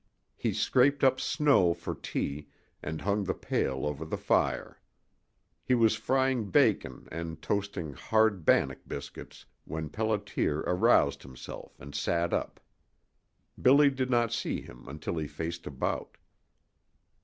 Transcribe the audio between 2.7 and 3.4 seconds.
and hung the